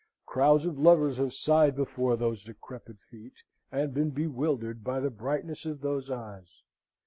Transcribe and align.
Crowds 0.25 0.65
of 0.65 0.79
lovers 0.79 1.17
have 1.17 1.31
sighed 1.31 1.75
before 1.75 2.17
those 2.17 2.43
decrepit 2.43 2.99
feet, 2.99 3.43
and 3.71 3.93
been 3.93 4.09
bewildered 4.09 4.83
by 4.83 4.99
the 4.99 5.11
brightness 5.11 5.63
of 5.63 5.81
those 5.81 6.09
eyes." 6.09 6.63